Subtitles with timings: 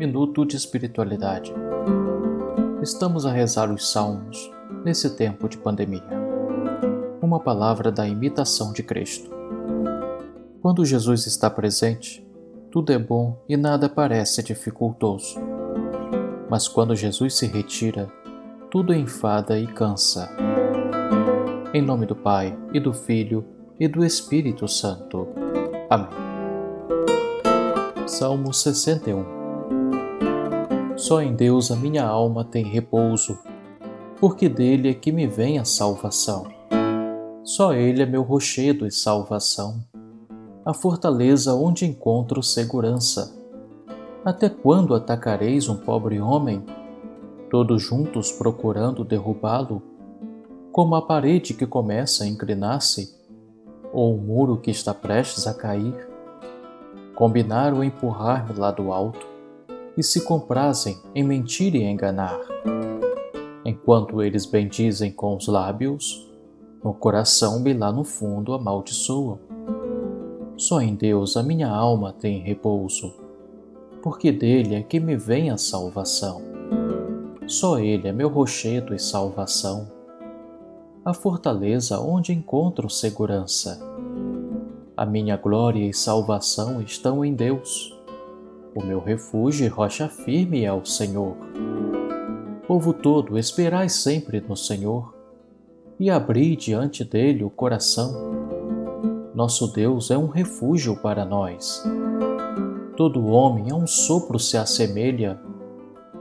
[0.00, 1.52] minuto de espiritualidade.
[2.80, 4.50] Estamos a rezar os salmos
[4.82, 6.02] nesse tempo de pandemia.
[7.20, 9.30] Uma palavra da imitação de Cristo.
[10.62, 12.26] Quando Jesus está presente,
[12.70, 15.38] tudo é bom e nada parece dificultoso.
[16.48, 18.10] Mas quando Jesus se retira,
[18.70, 20.30] tudo enfada e cansa.
[21.74, 23.44] Em nome do Pai, e do Filho,
[23.78, 25.28] e do Espírito Santo.
[25.90, 26.08] Amém.
[28.06, 29.39] Salmo 61
[31.00, 33.38] Só em Deus a minha alma tem repouso,
[34.20, 36.46] porque dele é que me vem a salvação.
[37.42, 39.80] Só ele é meu rochedo e salvação,
[40.62, 43.34] a fortaleza onde encontro segurança.
[44.22, 46.62] Até quando atacareis um pobre homem,
[47.48, 49.80] todos juntos procurando derrubá-lo,
[50.70, 53.16] como a parede que começa a inclinar-se,
[53.90, 56.10] ou o muro que está prestes a cair?
[57.14, 59.29] combinaram empurrar-me lá do alto
[59.96, 62.38] e se comprazem em mentir e enganar.
[63.64, 66.28] Enquanto eles bendizem com os lábios,
[66.82, 69.38] no coração me lá no fundo amaldiçoam.
[70.56, 73.14] Só em Deus a minha alma tem repouso,
[74.02, 76.42] porque dele é que me vem a salvação.
[77.46, 79.90] Só ele é meu rochedo e salvação,
[81.04, 83.80] a fortaleza onde encontro segurança.
[84.96, 87.98] A minha glória e salvação estão em Deus.
[88.74, 91.36] O meu refúgio e rocha firme é o Senhor.
[92.68, 95.12] Povo todo, esperai sempre no Senhor
[95.98, 98.14] e abri diante dele o coração.
[99.34, 101.82] Nosso Deus é um refúgio para nós.
[102.96, 105.40] Todo homem a um sopro se assemelha.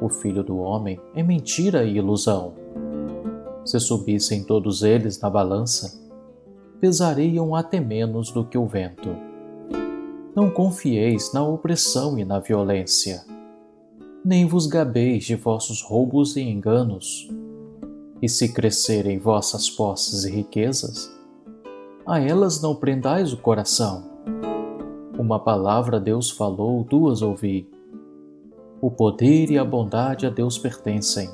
[0.02, 2.54] O filho do homem é mentira e ilusão.
[3.64, 6.02] Se subissem todos eles na balança,
[6.80, 9.29] pesariam até menos do que o vento.
[10.40, 13.26] Não confieis na opressão e na violência,
[14.24, 17.28] nem vos gabeis de vossos roubos e enganos.
[18.22, 21.14] E se crescerem vossas posses e riquezas,
[22.08, 24.06] a elas não prendais o coração.
[25.18, 27.70] Uma palavra Deus falou, duas ouvi.
[28.80, 31.30] O poder e a bondade a Deus pertencem,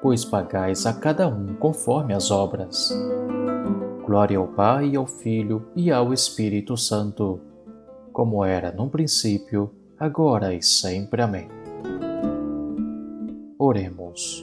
[0.00, 2.98] pois pagais a cada um conforme as obras.
[4.06, 7.40] Glória ao Pai, ao Filho e ao Espírito Santo,
[8.16, 11.20] como era no princípio, agora e sempre.
[11.20, 11.48] Amém.
[13.58, 14.42] Oremos.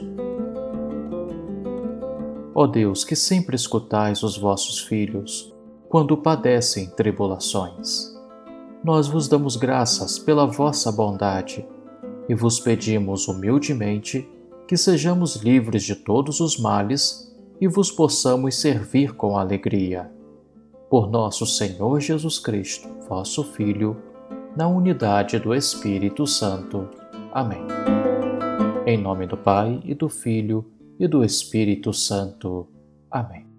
[2.53, 5.51] Ó Deus, que sempre escutais os vossos filhos
[5.89, 8.13] quando padecem tribulações,
[8.83, 11.67] nós vos damos graças pela vossa bondade
[12.29, 14.29] e vos pedimos humildemente
[14.67, 20.11] que sejamos livres de todos os males e vos possamos servir com alegria.
[20.93, 23.99] Por nosso Senhor Jesus Cristo, vosso Filho,
[24.55, 26.87] na unidade do Espírito Santo.
[27.31, 27.65] Amém.
[28.85, 32.67] Em nome do Pai e do Filho e do Espírito Santo.
[33.09, 33.52] Amém.